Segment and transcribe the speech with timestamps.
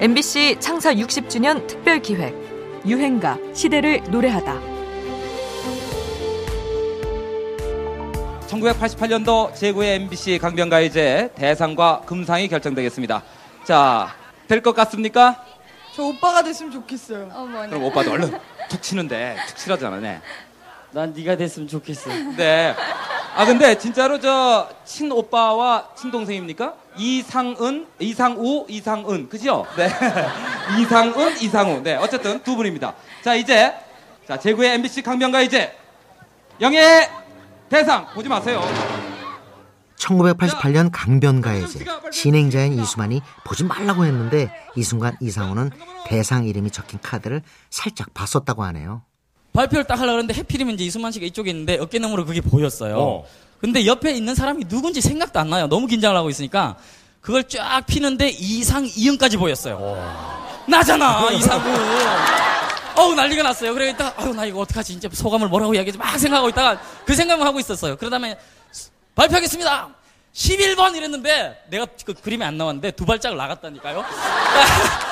[0.00, 2.34] MBC 창사 60주년 특별 기획
[2.86, 4.58] 유행가 시대를 노래하다.
[8.48, 13.22] 1988년도 제9회 MBC 강변가요제 대상과 금상이 결정되겠습니다.
[13.64, 14.14] 자,
[14.48, 15.44] 될 것 같습니까?
[15.94, 17.28] 저 오빠가 됐으면 좋겠어요.
[17.68, 18.38] 그럼 오빠도 얼른
[18.70, 20.20] 툭 치는데 툭 치라잖아, 네.
[20.92, 22.10] 난 네가 됐으면 좋겠어.
[22.36, 22.74] 네.
[23.40, 26.74] 아 근데 진짜로 저 친오빠와 친동생입니까?
[26.98, 29.64] 이상은, 이상우, 이상은, 그죠?
[29.78, 29.88] 네.
[30.78, 31.80] 이상은, 이상우.
[31.82, 31.94] 네.
[31.94, 32.92] 어쨌든 두 분입니다.
[33.24, 33.74] 자 이제
[34.28, 35.74] 자 제9회 MBC 강변가요제
[36.60, 37.08] 영예
[37.70, 38.60] 대상 보지 마세요.
[39.96, 45.70] 1988년 강변가요제 진행자인 이수만이 보지 말라고 했는데 이 순간 이상호는
[46.04, 49.00] 대상 이름이 적힌 카드를 살짝 봤었다고 하네요.
[49.52, 52.98] 발표를 딱 하려고 했는데 해필이면 이제 이수만 씨가 이쪽에 있는데 어깨너머로 그게 보였어요.
[52.98, 53.26] 어.
[53.60, 55.66] 근데 옆에 있는 사람이 누군지 생각도 안 나요.
[55.66, 56.76] 너무 긴장을 하고 있으니까
[57.20, 60.64] 그걸 쫙 피는데 이상 이응까지 보였어요.
[60.66, 61.62] 나잖아 이상우.
[62.96, 63.74] 어우 난리가 났어요.
[63.74, 67.46] 그래 있다가 아유 나 이거 어떡하지 이제 소감을 뭐라고 이야기하지 막 생각하고 있다가 그 생각만
[67.46, 67.96] 하고 있었어요.
[67.96, 68.36] 그러다 면
[69.14, 69.88] 발표하겠습니다.
[70.32, 74.04] 11번 이랬는데 내가 그 그림이 안 나왔는데 두 발짝 나갔다니까요.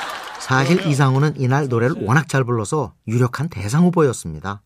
[0.49, 4.63] 사실 이상호는 이날 노래를 워낙 잘 불러서 유력한 대상 후보였습니다.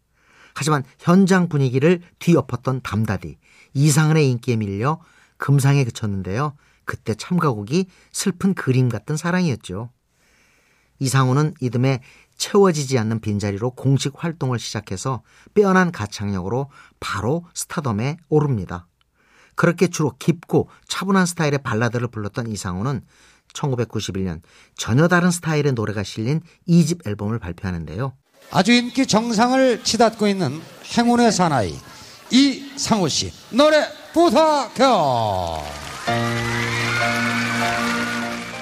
[0.55, 3.37] 하지만 현장 분위기를 뒤엎었던 담다디
[3.73, 5.01] 이상은의 인기에 밀려
[5.35, 6.55] 금상에 그쳤는데요.
[6.85, 9.89] 그때 참가곡이 슬픈 그림 같은 사랑이었죠.
[10.99, 11.99] 이상호는 이듬해
[12.37, 15.21] 채워지지 않는 빈자리로 공식 활동을 시작해서
[15.53, 16.69] 빼어난 가창력으로
[17.01, 18.87] 바로 스타덤에 오릅니다.
[19.55, 23.01] 그렇게 주로 깊고 차분한 스타일의 발라드를 불렀던 이상호는
[23.53, 24.41] 1991년
[24.75, 28.13] 전혀 다른 스타일의 노래가 실린 2집 앨범을 발표하는데요.
[28.51, 30.61] 아주 인기 정상을 치닫고 있는
[30.97, 31.75] 행운의 사나이
[32.29, 35.63] 이상우 씨 노래 부탁해요.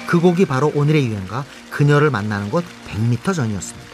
[0.07, 3.91] 그 곡이 바로 오늘의 유행가 그녀를 만나는 곳 100m 전이었습니다.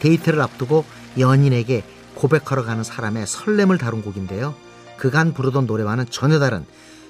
[0.00, 0.84] 데이트를 앞두고
[1.18, 1.84] 연인에게
[2.14, 4.54] 고백하러 가는 사람의 설렘을 다룬 곡인데요.
[4.96, 6.64] 그간 부르던 노래와는 전혀 다른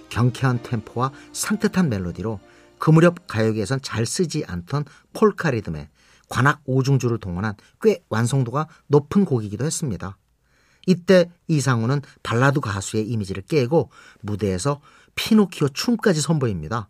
[0.08, 2.40] 경쾌한 템포와 산뜻한 멜로디로
[2.82, 5.88] 그 무렵 가요계에선 잘 쓰지 않던 폴카 리듬에
[6.28, 10.18] 관악 오중주를 동원한 꽤 완성도가 높은 곡이기도 했습니다.
[10.88, 13.90] 이때 이상우는 발라드 가수의 이미지를 깨고
[14.22, 14.80] 무대에서
[15.14, 16.88] 피노키오 춤까지 선보입니다.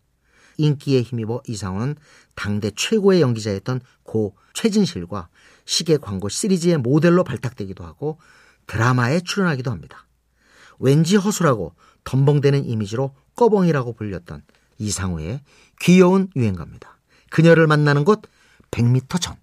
[0.57, 1.97] 인기에 힘입어 이상우는
[2.37, 5.29] 당대 최고의 연기자였던 고 최진실과
[5.67, 8.19] 시계 광고 시리즈의 모델로 발탁되기도 하고
[8.67, 10.07] 드라마에 출연하기도 합니다.
[10.79, 14.43] 왠지 허술하고 덤벙대는 이미지로 꺼벙이라고 불렸던
[14.83, 15.41] 이상우의
[15.81, 16.99] 귀여운 유행가입니다.
[17.31, 18.23] 그녀를 만나는 곳
[18.71, 19.37] 100m 전.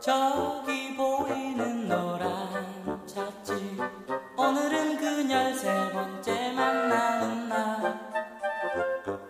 [0.00, 0.65] 저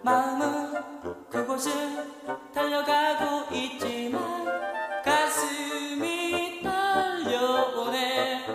[0.07, 1.73] 마음은 그곳을
[2.55, 4.23] 달려가고 있지만
[5.05, 8.47] 가슴이 떨려오네.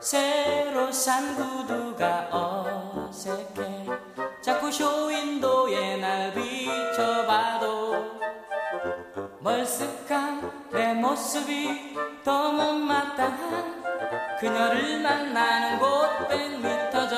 [0.00, 3.90] 새로 산 구두가 어색해.
[4.40, 8.06] 자꾸 쇼윈도에 날 비춰봐도
[9.44, 13.82] 멀쓱한 내 모습이 더 못마땅한
[14.40, 17.11] 그녀를 만나는 곳 100m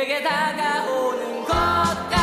[0.00, 2.16] 내게 다가오는 것 같아.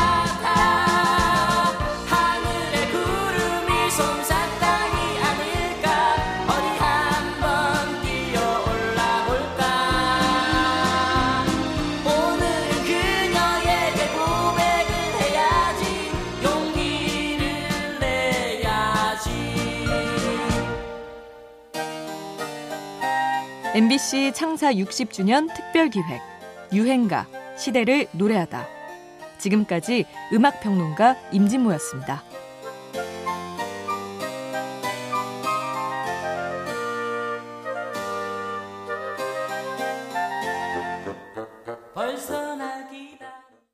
[2.08, 5.86] 하늘에 구름이 솜사탕이 아닐까.
[6.48, 9.60] 어디 한번 뛰어올라 볼까.
[12.04, 14.90] 오늘은 그녀에게 고백을
[15.20, 15.80] 해야지.
[16.42, 17.42] 용기를
[18.00, 19.30] 내야지.
[23.72, 26.20] MBC 창사 60주년 특별 기획
[26.72, 27.28] 유행가
[27.58, 28.66] 시대를 노래하다.
[29.38, 32.22] 지금까지 음악 평론가 임진모였습니다.